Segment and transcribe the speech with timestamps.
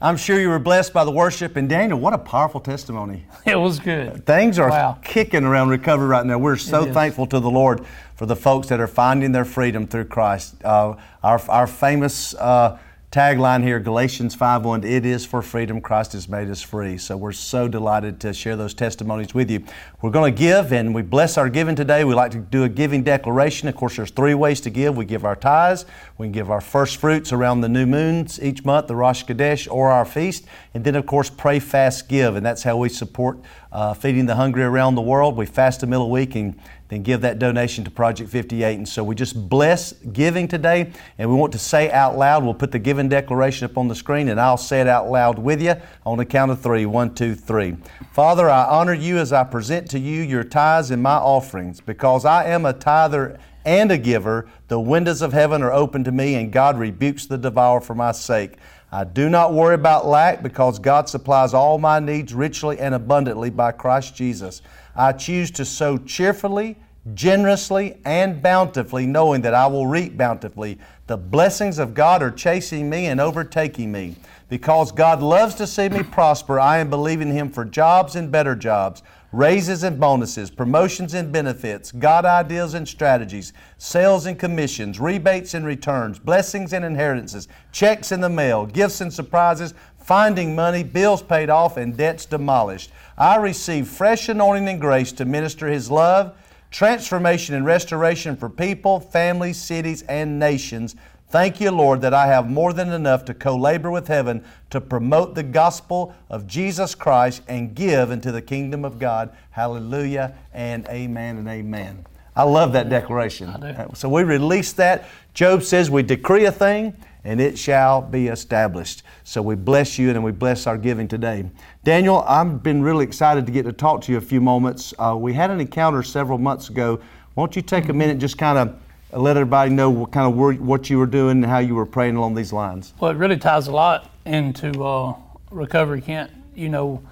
[0.00, 1.56] I'm sure you were blessed by the worship.
[1.56, 3.24] And Daniel, what a powerful testimony.
[3.46, 4.26] It was good.
[4.26, 4.98] Things are Wow.
[5.02, 6.36] kicking around recovery right now.
[6.36, 7.80] We're so thankful to the Lord
[8.16, 10.56] for the folks that are finding their freedom through Christ.
[10.64, 12.76] Uh, our, our famous uh,
[13.16, 16.98] tagline here, Galatians 5.1, it is for freedom Christ has made us free.
[16.98, 19.64] So we're so delighted to share those testimonies with you.
[20.02, 22.04] We're going to give and we bless our giving today.
[22.04, 23.68] We like to do a giving declaration.
[23.68, 24.98] Of course, there's three ways to give.
[24.98, 25.86] We give our tithes,
[26.18, 29.66] we can give our first fruits around the new moons each month, the Rosh Chodesh,
[29.72, 30.44] or our feast.
[30.74, 32.36] And then, of course, pray, fast, give.
[32.36, 33.38] And that's how we support
[33.76, 35.36] uh, feeding the hungry around the world.
[35.36, 36.58] We fast a meal a week and
[36.88, 38.74] then give that donation to Project 58.
[38.74, 42.42] And so we just bless giving today, and we want to say out loud.
[42.42, 45.38] We'll put the giving declaration up on the screen, and I'll say it out loud
[45.38, 45.74] with you
[46.06, 46.86] on the count of three.
[46.86, 47.76] One, two, three.
[48.12, 52.24] Father, I honor you as I present to you your tithes and my offerings, because
[52.24, 54.48] I am a tither and a giver.
[54.68, 58.12] The windows of heaven are open to me, and God rebukes the devourer for my
[58.12, 58.54] sake.
[58.92, 63.50] I do not worry about lack because God supplies all my needs richly and abundantly
[63.50, 64.62] by Christ Jesus.
[64.94, 66.76] I choose to sow cheerfully,
[67.14, 70.78] generously, and bountifully, knowing that I will reap bountifully.
[71.08, 74.16] The blessings of God are chasing me and overtaking me.
[74.48, 78.54] Because God loves to see me prosper, I am believing Him for jobs and better
[78.54, 79.02] jobs,
[79.36, 85.66] raises and bonuses, promotions and benefits, God ideas and strategies, sales and commissions, rebates and
[85.66, 91.50] returns, blessings and inheritances, checks in the mail, gifts and surprises, finding money, bills paid
[91.50, 92.90] off, and debts demolished.
[93.18, 96.34] I receive fresh anointing and grace to minister His love,
[96.70, 100.96] transformation and restoration for people, families, cities, and nations.
[101.28, 104.80] Thank you, Lord, that I have more than enough to co labor with heaven to
[104.80, 109.30] promote the gospel of Jesus Christ and give into the kingdom of God.
[109.50, 112.06] Hallelujah and amen and amen.
[112.36, 113.48] I love that declaration.
[113.48, 113.90] I do.
[113.94, 115.06] So we release that.
[115.34, 119.02] Job says we decree a thing and it shall be established.
[119.24, 121.50] So we bless you and we bless our giving today.
[121.82, 124.94] Daniel, I've been really excited to get to talk to you a few moments.
[124.96, 127.00] Uh, we had an encounter several months ago.
[127.34, 128.80] Won't you take a minute, just kind of
[129.18, 132.16] let everybody know what kind of what you were doing and how you were praying
[132.16, 132.92] along these lines?
[133.00, 135.14] Well, it really ties a lot into uh,
[135.50, 136.30] recovery, Kent.
[136.54, 137.02] You know,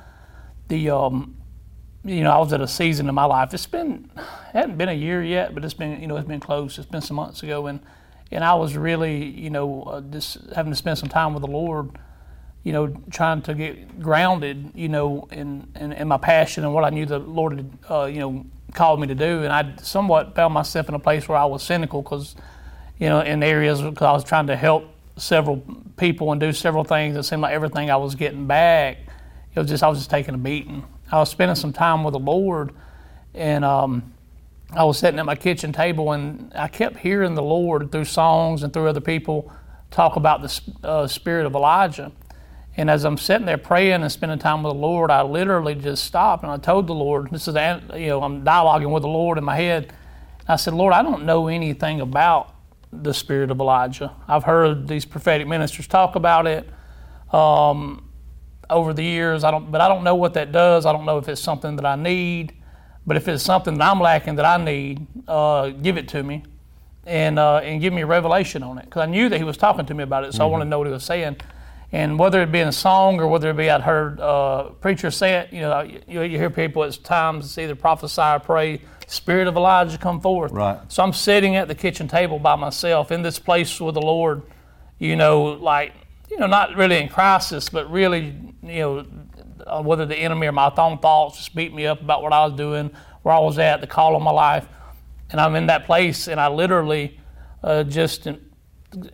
[0.68, 1.36] the um,
[2.04, 3.54] you know I was at a season in my life.
[3.54, 4.22] It's been it
[4.52, 6.78] hadn't been a year yet, but it's been you know it's been close.
[6.78, 7.80] It's been some months ago, and
[8.30, 11.50] and I was really you know uh, just having to spend some time with the
[11.50, 11.90] Lord.
[12.64, 14.72] You know, trying to get grounded.
[14.74, 18.04] You know, in in, in my passion and what I knew the Lord had uh,
[18.04, 21.38] you know called me to do, and I somewhat found myself in a place where
[21.38, 22.34] I was cynical because
[22.98, 25.62] you know, in areas because I was trying to help several
[25.96, 27.16] people and do several things.
[27.16, 28.98] It seemed like everything I was getting back,
[29.54, 30.84] it was just I was just taking a beating.
[31.10, 32.72] I was spending some time with the Lord,
[33.34, 34.14] and um,
[34.72, 38.62] I was sitting at my kitchen table, and I kept hearing the Lord through songs
[38.62, 39.52] and through other people
[39.90, 42.10] talk about the uh, spirit of Elijah.
[42.76, 46.04] And as I'm sitting there praying and spending time with the Lord, I literally just
[46.04, 49.08] stopped and I told the Lord, "This is the, you know I'm dialoguing with the
[49.08, 49.92] Lord in my head."
[50.48, 52.54] I said, "Lord, I don't know anything about
[52.92, 54.12] the spirit of Elijah.
[54.28, 56.68] I've heard these prophetic ministers talk about it
[57.32, 58.08] um,
[58.68, 59.44] over the years.
[59.44, 60.86] I don't, but I don't know what that does.
[60.86, 62.54] I don't know if it's something that I need.
[63.06, 66.42] But if it's something that I'm lacking that I need, uh, give it to me,
[67.04, 68.86] and uh, and give me a revelation on it.
[68.86, 70.70] Because I knew that He was talking to me about it, so I wanted to
[70.70, 71.36] know what He was saying.
[71.94, 75.16] And whether it be in a song or whether it be I'd heard uh, preachers
[75.16, 78.80] say it, you know, you, you hear people at times it's either prophesy or pray,
[79.06, 80.50] Spirit of Elijah come forth.
[80.50, 80.80] Right.
[80.88, 84.42] So I'm sitting at the kitchen table by myself in this place with the Lord,
[84.98, 85.92] you know, like,
[86.28, 88.34] you know, not really in crisis, but really,
[88.64, 89.06] you know,
[89.64, 92.44] uh, whether the enemy or my own thoughts just beat me up about what I
[92.44, 92.90] was doing,
[93.22, 94.66] where I was at, the call of my life.
[95.30, 97.20] And I'm in that place, and I literally
[97.62, 98.26] uh, just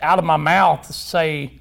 [0.00, 1.59] out of my mouth say,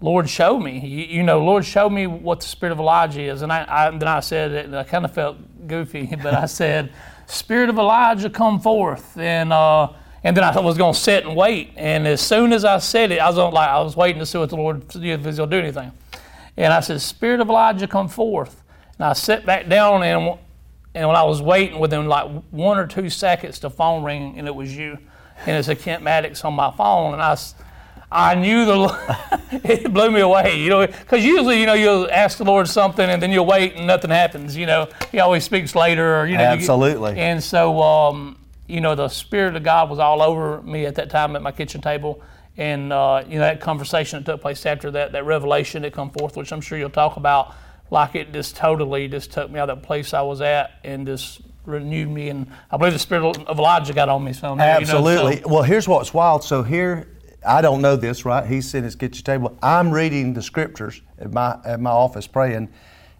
[0.00, 0.78] Lord, show me.
[0.78, 3.42] You, you know, Lord, show me what the spirit of Elijah is.
[3.42, 5.36] And I, I then I said it, and I kind of felt
[5.66, 6.92] goofy, but I said,
[7.26, 9.16] Spirit of Elijah, come forth.
[9.18, 9.92] And uh,
[10.22, 11.72] and then I was going to sit and wait.
[11.76, 14.38] And as soon as I said it, I was like I was waiting to see
[14.38, 15.92] what the Lord if going to do anything.
[16.56, 18.62] And I said, Spirit of Elijah, come forth.
[18.98, 20.38] And I sat back down, and
[20.94, 24.46] and when I was waiting, within like one or two seconds, the phone rang, and
[24.48, 24.98] it was you.
[25.46, 27.36] And it's a Kent Mattox on my phone, and I.
[28.10, 32.38] I knew the it blew me away, you know, because usually, you know, you'll ask
[32.38, 34.88] the Lord something and then you'll wait and nothing happens, you know.
[35.12, 36.44] He always speaks later, or you know.
[36.44, 37.18] you get- Absolutely.
[37.18, 41.10] and so, um, you know, the Spirit of God was all over me at that
[41.10, 42.22] time at my kitchen table.
[42.56, 46.10] And, uh, you know, that conversation that took place after that, that revelation that come
[46.10, 47.54] forth, which I'm sure you'll talk about,
[47.90, 51.06] like it just totally just took me out of that place I was at and
[51.06, 52.30] just renewed me.
[52.30, 54.32] And I believe the Spirit of Elijah got on me.
[54.32, 55.42] So, you know, so- Absolutely.
[55.46, 56.42] well, here's what's wild.
[56.42, 57.06] So here,
[57.46, 58.46] I don't know this, right?
[58.46, 59.56] He's sitting at his kitchen table.
[59.62, 62.68] I'm reading the scriptures at my at my office praying,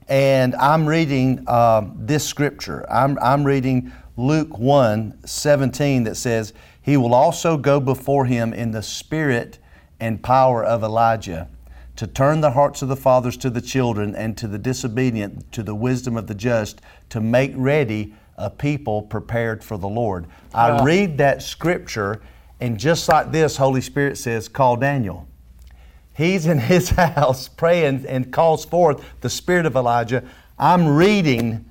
[0.09, 2.85] and I'm reading um, this scripture.
[2.91, 8.73] I'm I'm reading Luke 1, 17 that says, He will also go before him in
[8.73, 9.61] the spirit
[10.01, 11.49] and power of Elijah
[11.95, 15.63] to turn the hearts of the fathers to the children and to the disobedient to
[15.63, 16.81] the wisdom of the just
[17.11, 20.27] to make ready a people prepared for the Lord.
[20.53, 22.21] I read that scripture,
[22.61, 25.27] and just like this, Holy Spirit says, call Daniel.
[26.17, 30.25] He's in his house praying and calls forth the spirit of Elijah.
[30.59, 31.65] I'm reading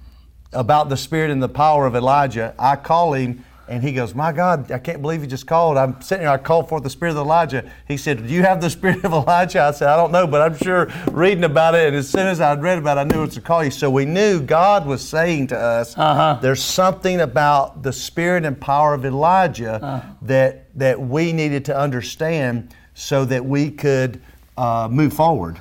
[0.53, 2.55] about the spirit and the power of Elijah.
[2.57, 5.77] I call him and he goes, My God, I can't believe you just called.
[5.77, 7.69] I'm sitting here, I called forth the spirit of Elijah.
[7.87, 9.63] He said, Do you have the spirit of Elijah?
[9.63, 11.87] I said, I don't know, but I'm sure reading about it.
[11.87, 13.71] And as soon as I'd read about it, I knew it was to call you.
[13.71, 15.95] So we knew God was saying to us,
[16.41, 22.73] There's something about the spirit and power of Elijah that, that we needed to understand
[22.93, 24.21] so that we could
[24.57, 25.59] uh, move forward.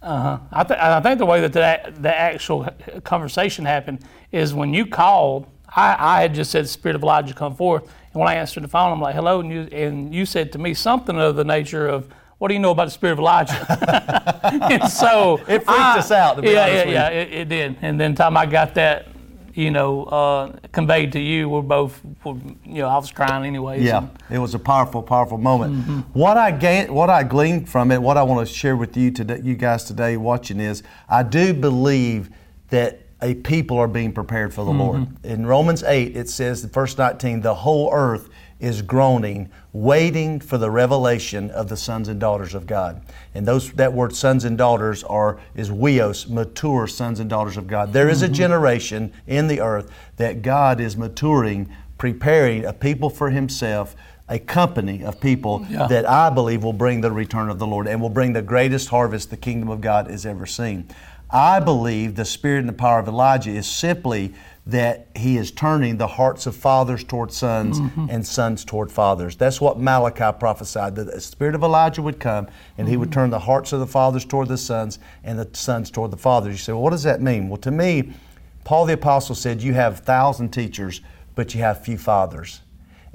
[0.00, 0.38] Uh-huh.
[0.52, 2.68] I, th- I think the way that the, the actual
[3.04, 7.54] conversation happened is when you called, I, I had just said, Spirit of Elijah, come
[7.54, 7.84] forth.
[8.12, 9.40] And when I answered the phone, I'm like, hello.
[9.40, 12.60] And you, and you said to me something of the nature of, what do you
[12.60, 13.66] know about the Spirit of Elijah?
[14.70, 17.76] and so It freaked us out, to be yeah, yeah, yeah, it, it did.
[17.82, 19.08] And then time I got that,
[19.54, 23.82] you know, uh, conveyed to you, we're both, were, you know, I was crying anyways.
[23.82, 26.06] Yeah, it was a powerful, powerful moment.
[26.14, 29.10] What I gain, what I gleaned from it, what I want to share with you
[29.10, 32.30] today, you guys today watching is, I do believe
[32.68, 34.80] that a people are being prepared for the mm-hmm.
[34.80, 35.24] Lord.
[35.24, 38.28] In Romans eight, it says, verse nineteen, the whole earth
[38.60, 43.00] is groaning, waiting for the revelation of the sons and daughters of God.
[43.34, 47.68] And those that word sons and daughters are is huios, mature sons and daughters of
[47.68, 47.92] God.
[47.92, 48.34] There is a mm-hmm.
[48.34, 53.94] generation in the earth that God is maturing, preparing a people for himself,
[54.28, 55.86] a company of people Yeah.
[55.86, 58.88] that I believe will bring the return of the Lord and will bring the greatest
[58.88, 60.88] harvest the kingdom of God has ever seen.
[61.30, 64.34] I believe the spirit and the power of Elijah is simply
[64.66, 68.06] that he is turning the hearts of fathers toward sons mm-hmm.
[68.10, 69.34] and sons toward fathers.
[69.34, 73.20] That's what Malachi prophesied that the spirit of Elijah would come and he would mm-hmm.
[73.20, 76.52] turn the hearts of the fathers toward the sons and the sons toward the fathers.
[76.52, 77.48] You say, well, what does that mean?
[77.48, 78.12] Well, to me,
[78.64, 81.00] Paul the Apostle said, You have thousand teachers,
[81.34, 82.60] but you have few fathers.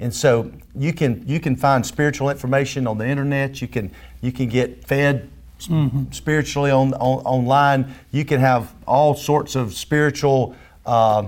[0.00, 3.62] And so you can you can find spiritual information on the internet.
[3.62, 5.30] You can you can get fed
[5.68, 7.94] s- spiritually on, on online.
[8.10, 10.54] You can have all sorts of spiritual
[10.86, 11.26] uh,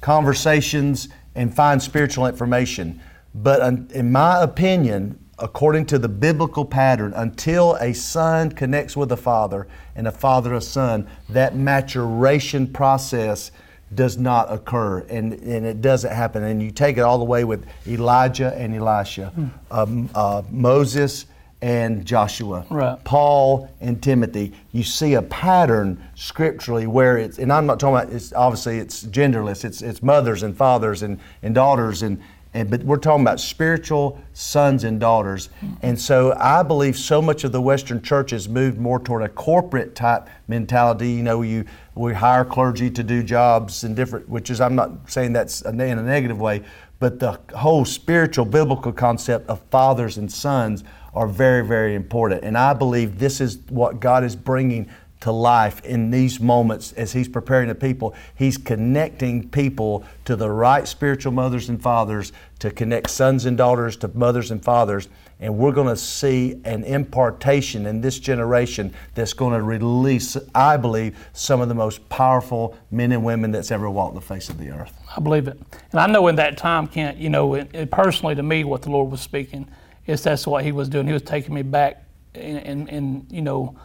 [0.00, 3.00] conversations and find spiritual information.
[3.34, 9.16] But in my opinion, according to the biblical pattern, until a son connects with a
[9.16, 9.66] father
[9.96, 13.50] and a father a son, that maturation process
[13.94, 16.42] does not occur and, and it doesn't happen.
[16.44, 19.32] And you take it all the way with Elijah and Elisha,
[19.70, 21.26] um, uh, Moses
[21.64, 23.02] and Joshua, Right.
[23.04, 24.52] Paul and Timothy.
[24.72, 29.02] You see a pattern scripturally where it's, and I'm not talking about, it's obviously it's
[29.04, 32.20] genderless, it's, it's mothers and fathers and, and daughters and,
[32.52, 35.48] and, but we're talking about spiritual sons and daughters.
[35.82, 39.28] And so I believe so much of the Western church has moved more toward a
[39.28, 41.10] corporate type mentality.
[41.10, 41.64] You know, you
[41.96, 45.80] we hire clergy to do jobs and different, which is I'm not saying that's in
[45.80, 46.62] a negative way,
[46.98, 52.44] but the whole spiritual biblical concept of fathers and sons are very, very important.
[52.44, 57.12] And I believe this is what God is bringing to life in these moments as
[57.12, 58.14] He's preparing the people.
[58.34, 63.96] He's connecting people to the right spiritual mothers and fathers, to connect sons and daughters
[63.98, 65.08] to mothers and fathers.
[65.40, 70.76] And we're going to see an impartation in this generation that's going to release, I
[70.76, 74.58] believe, some of the most powerful men and women that's ever walked the face of
[74.58, 74.96] the earth.
[75.14, 75.60] I believe it.
[75.90, 78.82] And I know in that time, Kent, you know, it, it personally to me, what
[78.82, 79.68] the Lord was speaking
[80.06, 81.06] is that's what He was doing.
[81.06, 83.76] He was taking me back and, and, and you know,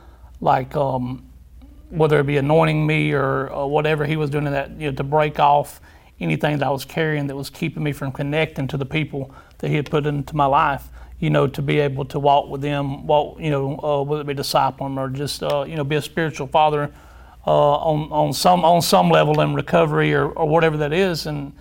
[0.41, 1.27] like um,
[1.89, 5.03] whether it be anointing me or, whatever He was doing in that, you know, to
[5.03, 5.81] break off
[6.19, 9.69] anything that I was carrying that was keeping me from connecting to the people that
[9.69, 10.89] He had put into my life.
[11.19, 14.27] You know, to be able to walk with them, walk, you know, uh, whether it
[14.27, 16.91] be disciple them or just, uh, you know, be a spiritual father
[17.45, 21.25] uh, on on some on some level in recovery or, or whatever that is.
[21.25, 21.53] And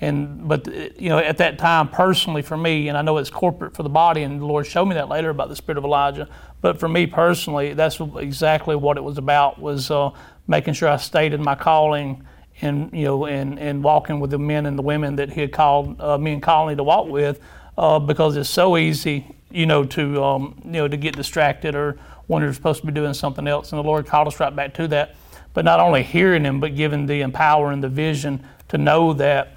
[0.00, 3.30] and but uh, you know at that time personally for me and I know it's
[3.30, 5.84] corporate for the body and the Lord showed me that later about the spirit of
[5.84, 6.28] Elijah
[6.60, 10.10] but for me personally that's exactly what it was about was uh,
[10.46, 12.24] making sure I stayed in my calling
[12.62, 15.52] and you know and and walking with the men and the women that He had
[15.52, 17.40] called uh, me and Colony to walk with
[17.78, 21.98] uh, because it's so easy you know to um, you know to get distracted or
[22.26, 24.74] when you're supposed to be doing something else and the Lord called us right back
[24.74, 25.16] to that
[25.54, 29.56] but not only hearing him, but giving the empower and the vision to know that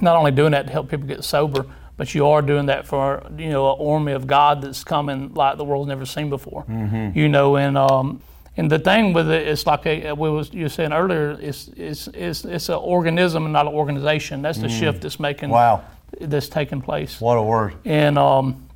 [0.00, 3.24] not only doing that to help people get sober, but you are doing that for
[3.36, 6.64] you know an army of God that's coming like the world's never seen before.
[6.64, 7.18] Mm-hmm.
[7.18, 8.20] You know, and um,
[8.56, 11.68] and the thing with it, it's like a, we was you were saying earlier, it's
[11.76, 14.42] it's it's it's an organism and not an organization.
[14.42, 15.54] That's the shift that's making Mm.
[15.54, 15.84] Wow.
[16.20, 17.20] That's taking place.
[17.20, 17.74] What a word.
[17.84, 18.68] And um,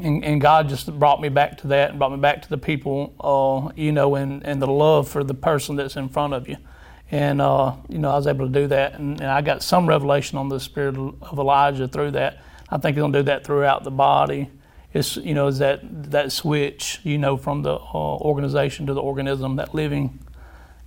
[0.00, 2.58] and, and God just brought me back to that and brought me back to the
[2.58, 6.48] people, uh, you know, and, and the love for the person that's in front of
[6.48, 6.56] you.
[7.10, 8.94] And, uh, you know, I was able to do that.
[8.94, 12.38] And, and I got some revelation on the spirit of Elijah through that.
[12.70, 14.50] I think he's going to do that throughout the body.
[14.94, 19.02] It's, you know, is that, that switch, you know, from the uh, organization to the
[19.02, 20.20] organism, that living,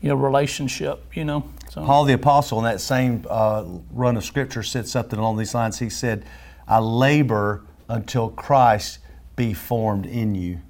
[0.01, 1.47] you know, relationship, you know.
[1.75, 5.53] So, Paul the Apostle, in that same uh, run of scripture, said something along these
[5.53, 5.77] lines.
[5.77, 6.23] He said,
[6.69, 8.99] I labor until Christ
[9.35, 10.61] be formed in you.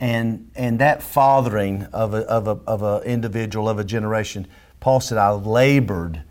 [0.00, 4.46] And, and that fathering of an of a, of a individual, of a generation,
[4.80, 6.22] Paul said, I labored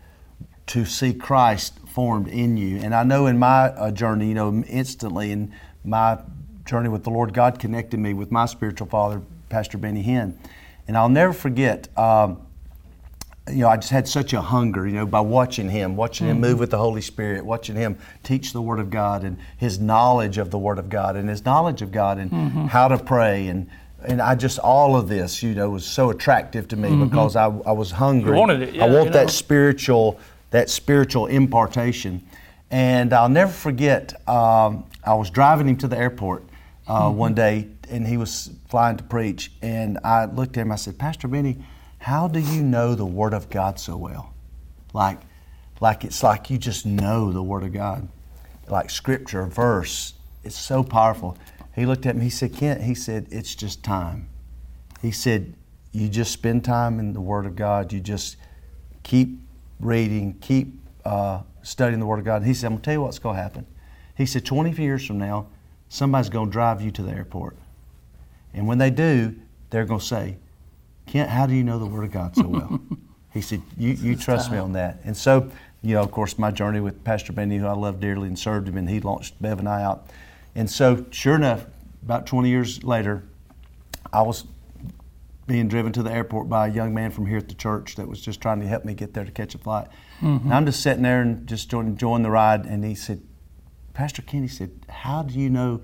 [0.68, 2.78] to see Christ formed in you.
[2.78, 5.52] And I know in my uh, journey, you know, instantly in
[5.84, 6.18] my
[6.64, 10.38] journey with the Lord, God connected me with my spiritual father, Pastor Benny Hinn.
[10.86, 12.46] And I'll never forget, um,
[13.50, 16.40] you know, I just had such a hunger, you know, by watching him, watching him
[16.40, 20.38] move with the Holy Spirit, watching him teach the Word of God and his knowledge
[20.38, 22.30] of the Word of God and his knowledge of God and
[22.70, 23.68] how to pray and
[24.06, 27.44] and I just all of this, you know, was so attractive to me because I,
[27.46, 28.32] I was hungry.
[28.32, 30.18] You wanted it, I want you that spiritual
[30.50, 32.22] that spiritual impartation.
[32.70, 34.12] And I'll never forget.
[34.28, 36.44] Um, I was driving him to the airport
[36.86, 37.16] uh, Mm-hmm.
[37.16, 39.52] one day, and he was flying to preach.
[39.62, 40.72] And I looked at him.
[40.72, 41.56] I said, Pastor Benny,
[42.04, 44.34] how do you know the Word of God so well?
[44.92, 45.20] Like,
[45.80, 48.06] like it's like you just know the Word of God,
[48.68, 50.12] like Scripture, verse.
[50.42, 51.38] It's so powerful.
[51.74, 52.24] He looked at me.
[52.24, 52.82] He said, Kent.
[52.82, 54.28] He said, it's just time.
[55.00, 55.54] He said,
[55.92, 57.90] you just spend time in the Word of God.
[57.90, 58.36] You just
[59.02, 59.38] keep
[59.80, 62.36] reading, keep uh, studying the Word of God.
[62.36, 63.66] And he said, I'm going to tell you what's going to happen.
[64.14, 65.46] He said, 20 years from now,
[65.88, 67.56] somebody's going to drive you to the airport.
[68.52, 69.36] And when they do,
[69.70, 70.36] they're going to say,
[71.06, 72.80] Kent, how do you know the Word of God so well?
[73.32, 75.00] he said, you, you trust me on that.
[75.04, 75.50] And so,
[75.82, 78.68] you know, of course, my journey with Pastor Benny, who I love dearly and served
[78.68, 80.06] him, and he launched Bev and I out.
[80.54, 81.66] And so, sure enough,
[82.02, 83.24] about 20 years later,
[84.12, 84.44] I was
[85.46, 88.08] being driven to the airport by a young man from here at the church that
[88.08, 89.88] was just trying to help me get there to catch a flight.
[90.20, 90.46] Mm-hmm.
[90.46, 92.64] And I'm just sitting there and just enjoying the ride.
[92.64, 93.20] And he said,
[93.92, 95.80] Pastor Kenny he said, How do you know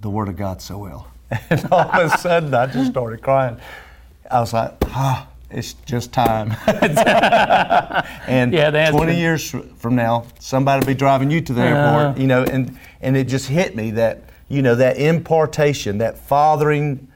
[0.00, 1.08] the Word of God so well?
[1.50, 3.58] And all of a sudden, I just started crying.
[4.30, 6.54] I was like, Ah, it's just time.
[8.26, 11.62] and Yeah, the answer- 20 years from now, somebody will be driving you to the
[11.62, 12.14] airport, Uh-huh.
[12.20, 17.08] you know, and, and it just hit me that, you know, that impartation, that fathering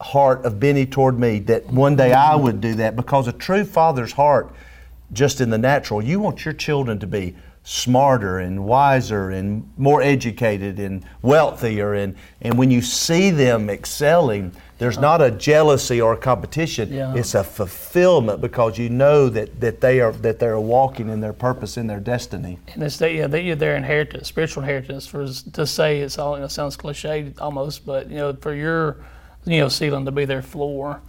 [0.00, 3.64] heart of Benny toward me, that one day I would do that because a true
[3.64, 4.52] father's heart,
[5.12, 10.00] just in the natural, you want your children to be smarter and wiser and more
[10.00, 16.12] educated and wealthier and, and when you see them excelling there's not a jealousy or
[16.14, 17.14] a competition Yeah.
[17.14, 21.32] it's a fulfillment because you know that, that they are that they're walking in their
[21.32, 25.06] purpose in their destiny And it's they, yeah, they, their inheritance, spiritual inheritance.
[25.06, 28.96] For to say it's all, you know, sounds cliche almost, but you know, for your,
[29.44, 31.00] you know, ceiling to be their floor,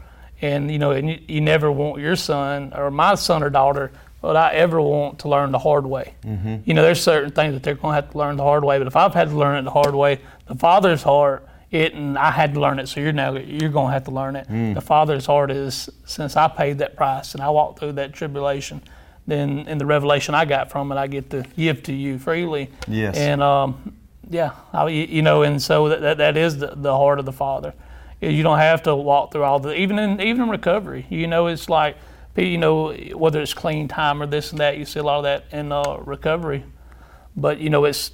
[0.42, 3.92] and you know, and you, you never want your son or my son or daughter
[4.22, 6.14] would I ever want to learn the hard way.
[6.24, 6.58] Mm-hmm.
[6.66, 8.78] You know, there's certain things that they're going to have to learn the hard way.
[8.78, 12.18] But if I've had to learn it the hard way, the father's heart, it and
[12.18, 12.88] I had to learn it.
[12.88, 14.48] So you're now you're going to have to learn it.
[14.74, 18.82] The father's heart is since I paid that price and I walked through that tribulation
[19.30, 22.70] then in the revelation I got from it, I get to give to you freely.
[22.88, 23.16] Yes.
[23.16, 23.96] And um,
[24.30, 27.26] yeah, I, you you know, and so that, that, that is the, the heart of
[27.26, 27.74] the Father.
[28.22, 31.06] You don't have to walk through all the even in even in recovery.
[31.10, 31.96] You know, it's like
[32.46, 34.78] you know whether it's clean time or this and that.
[34.78, 36.64] You see a lot of that in uh, recovery,
[37.36, 38.12] but you know it's.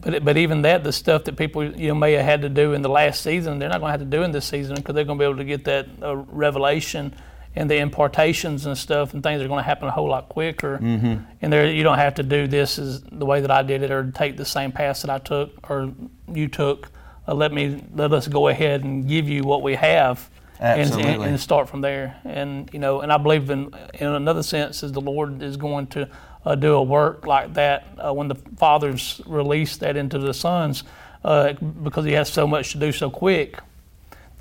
[0.00, 2.48] But, it- but even that, the stuff that people you know may have had to
[2.48, 4.76] do in the last season, they're not going to have to do in this season
[4.76, 7.14] because they're going to be able to get that uh, revelation
[7.54, 10.78] and the impartations and stuff, and things are going to happen a whole lot quicker.
[10.78, 11.22] Mm-hmm.
[11.42, 13.90] And there, you don't have to do this as the way that I did it,
[13.90, 15.92] or take the same path that I took or
[16.32, 16.88] you took.
[17.28, 20.30] Uh, let me let us go ahead and give you what we have,
[20.62, 22.20] and, and, and start from there.
[22.24, 25.88] And you know, and I believe in in another sense is the Lord is going
[25.88, 26.08] to
[26.44, 30.84] uh, do a work like that uh, when the fathers release that into the sons,
[31.24, 33.58] uh, because He has so much to do so quick.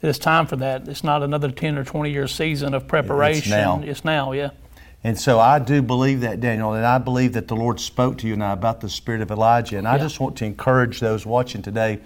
[0.02, 0.88] It's time for that.
[0.88, 3.40] It's not another ten or twenty year season of preparation.
[3.40, 3.82] It's now.
[3.84, 4.52] It's now, yeah.
[5.04, 8.28] And so I do believe that, Daniel, and I believe that the Lord spoke to
[8.28, 9.80] you and I about the spirit of Elijah.
[9.80, 12.00] And I just want to encourage those watching today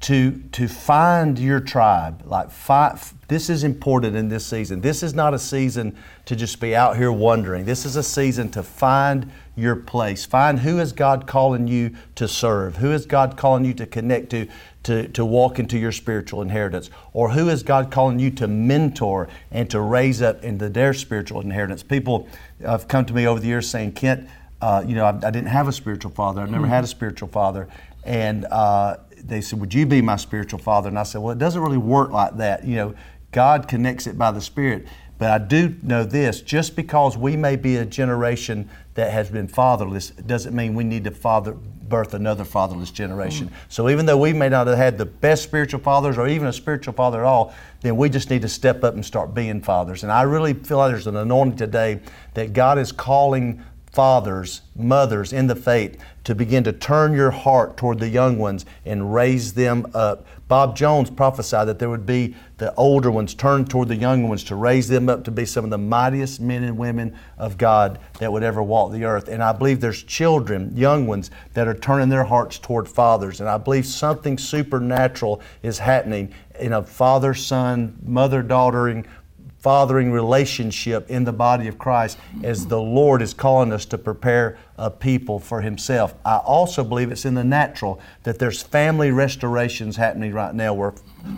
[0.00, 2.22] to to find your tribe.
[2.24, 2.48] Like
[3.28, 4.80] this is important in this season.
[4.80, 5.96] This is not a season
[6.26, 7.64] to just be out here wondering.
[7.64, 10.24] This is a season to find your place.
[10.24, 12.76] Find who is God calling you to serve?
[12.76, 14.48] Who is God calling you to connect to,
[14.84, 16.90] to, to walk into your spiritual inheritance?
[17.12, 21.40] Or who is God calling you to mentor and to raise up into their spiritual
[21.40, 21.82] inheritance?
[21.82, 22.28] People
[22.60, 24.28] have come to me over the years saying, Kent,
[24.60, 26.40] uh, you know, I, I, didn't have a spiritual father.
[26.40, 26.72] I've never mm-hmm.
[26.72, 27.68] had a spiritual father.
[28.02, 30.88] And uh, they said, Would you be my spiritual father?
[30.88, 32.64] And I said, Well, it doesn't really work like that.
[32.64, 32.94] You know,
[33.32, 34.86] God connects it by the Spirit.
[35.18, 39.48] But I do know this just because we may be a generation that has been
[39.48, 43.46] fatherless doesn't mean we need to father, birth another fatherless generation.
[43.46, 43.56] Mm-hmm.
[43.68, 46.52] So even though we may not have had the best spiritual fathers or even a
[46.52, 50.02] spiritual father at all, then we just need to step up and start being fathers.
[50.02, 52.00] And I really feel like there's an anointing today
[52.34, 53.64] that God is calling
[53.94, 58.66] fathers, mothers in the faith to begin to turn your heart toward the young ones
[58.84, 60.26] and raise them up.
[60.48, 64.42] Bob Jones prophesied that there would be the older ones turned toward the young ones
[64.44, 68.00] to raise them up to be some of the mightiest men and women of God
[68.18, 69.28] that would ever walk the earth.
[69.28, 73.40] And I believe there's children, young ones, that are turning their hearts toward fathers.
[73.40, 79.06] And I believe something supernatural is happening in a father son, mother daughtering
[79.64, 84.58] fathering relationship in the body of Christ as the Lord is calling us to prepare
[84.76, 86.14] a people for Himself.
[86.22, 90.92] I also believe it's in the natural that there's family restorations happening right now where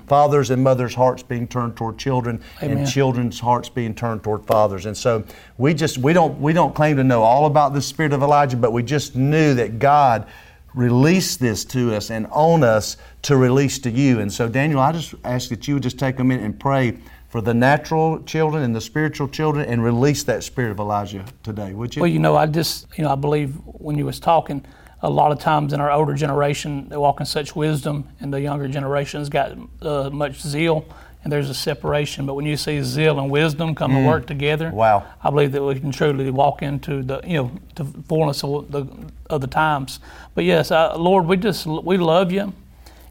[0.09, 2.78] fathers and mothers' hearts being turned toward children Amen.
[2.78, 4.87] and children's hearts being turned toward fathers.
[4.87, 5.23] And so
[5.56, 8.56] we just we don't we don't claim to know all about the spirit of Elijah,
[8.56, 10.26] but we just knew that God
[10.75, 14.18] released this to us and on us to release to you.
[14.18, 16.99] And so Daniel, I just ask that you would just take a minute and pray
[17.37, 21.75] for the natural children and the spiritual children and release that spirit of Elijah today,
[21.75, 22.00] would you?
[22.00, 24.64] Well, you know, I just, you know, I believe when you was talking,
[25.02, 28.40] a lot of times in our older generation, they walk in such wisdom, and the
[28.40, 29.52] younger generations got
[29.83, 30.87] uh, much zeal,
[31.25, 32.25] and there's a separation.
[32.25, 34.02] But when you see zeal and wisdom come mm.
[34.02, 37.50] to work together, wow, I believe that we can truly walk into the, you know,
[37.75, 38.87] the fullness of the,
[39.28, 40.00] of the times.
[40.35, 42.55] But yes, uh, Lord, we just we love you,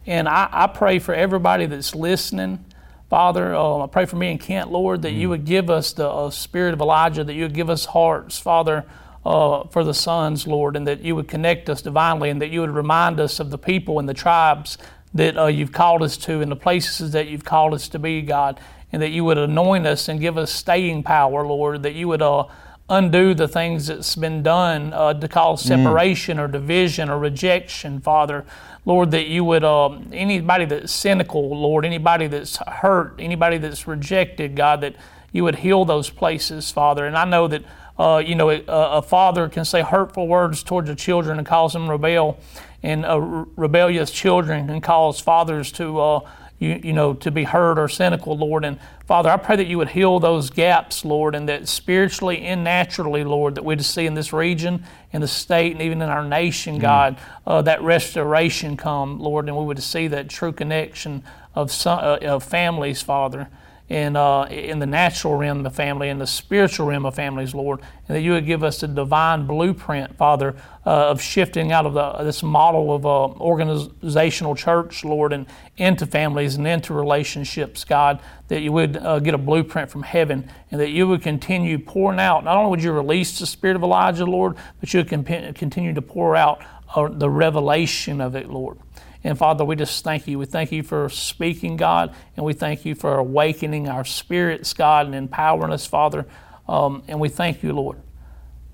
[0.08, 2.65] and I, I pray for everybody that's listening
[3.09, 5.19] Father, uh, I pray for me and Kent, Lord, that mm.
[5.19, 8.39] you would give us the uh, spirit of Elijah, that you would give us hearts,
[8.39, 8.83] Father,
[9.24, 12.61] uh, for the sons, Lord, and that you would connect us divinely, and that you
[12.61, 14.79] would remind us of the people and the tribes
[15.13, 18.22] that uh, you've called us to, and the places that you've called us to be,
[18.24, 18.59] God,
[18.91, 22.24] and that you would anoint us and give us staying power, Lord, that you would
[22.24, 22.46] uh,
[22.89, 25.67] undo the things that's been done uh, to cause mm.
[25.67, 26.41] separation mm.
[26.41, 28.45] or division or rejection, Father.
[28.85, 34.55] Lord, that you would, uh, anybody that's cynical, Lord, anybody that's hurt, anybody that's rejected,
[34.55, 34.95] God, that
[35.31, 37.07] you would heal those places, Father.
[37.07, 37.63] And I know that,
[37.98, 41.74] uh, you know, a, a, father can say hurtful words towards the children and cause
[41.74, 42.37] them rebel,
[42.83, 46.19] and uh, rebellious children can cause fathers to uh,
[46.59, 48.63] you, you know, to be hurt or cynical, Lord.
[48.63, 52.63] And Father, I pray that you would heal those gaps, Lord, and that spiritually and
[52.63, 56.24] naturally, Lord, that we'd see in this region, in the state, and even in our
[56.24, 56.81] nation, mm.
[56.81, 62.00] God, uh, that restoration come, Lord, and we would see that true connection of, some,
[62.00, 63.50] uh, of families, Father
[63.87, 67.81] in, uh, in the natural realm of family and the spiritual realm of families, Lord,
[68.07, 71.93] and that you would give us a divine blueprint, Father, uh, of shifting out of
[71.93, 75.45] the, this model of uh, organizational church, Lord, and
[75.77, 80.50] into families and into relationships, God, that you would uh, get a blueprint from heaven
[80.71, 82.43] and that you would continue pouring out.
[82.43, 86.01] Not only would you release the spirit of Elijah, Lord, but you would continue to
[86.01, 86.63] pour out
[86.95, 88.79] uh, the revelation of it, Lord.
[89.25, 90.38] And Father, we just thank you.
[90.38, 95.07] We thank you for speaking, God, and we thank you for awakening our spirits, God,
[95.07, 96.27] and empowering us, Father.
[96.70, 97.98] Um, and we thank you, Lord.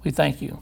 [0.04, 0.62] We thank you.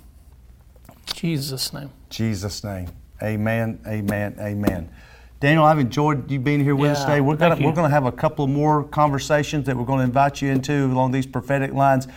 [0.90, 1.90] In Jesus' name.
[2.12, 2.90] Jesus' name.
[3.24, 4.92] Amen, amen, amen.
[5.40, 7.20] Daniel, I've enjoyed you being here with yeah, us today.
[7.20, 10.52] We're gonna we're gonna have a couple more conversations that we're going to invite you
[10.52, 12.08] into along these prophetic lines.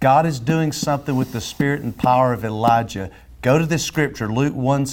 [0.00, 4.32] God is doing something with the spirit and power of Elijah Go to this scripture,
[4.32, 4.86] Luke 1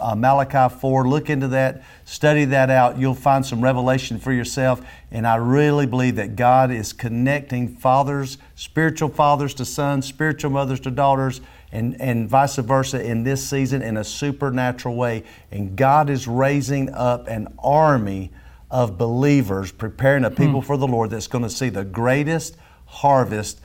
[0.00, 1.08] uh, Malachi 4.
[1.08, 2.98] Look into that, study that out.
[2.98, 4.82] You'll find some revelation for yourself.
[5.10, 10.80] And I really believe that God is connecting fathers, spiritual fathers to sons, spiritual mothers
[10.80, 11.40] to daughters,
[11.72, 15.24] and, and vice versa in this season in a supernatural way.
[15.50, 18.32] And God is raising up an army
[18.70, 20.66] of believers, preparing a people mm.
[20.66, 23.60] for the Lord that's going to see the greatest harvest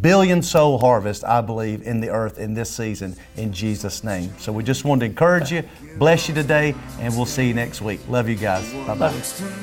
[0.00, 4.32] billion soul harvest, I believe, in the earth in this season in Jesus' name.
[4.38, 5.62] So we just wanted to encourage you,
[5.98, 8.00] bless you today, and we'll see you next week.
[8.08, 8.70] Love you guys.
[8.86, 9.62] Bye bye.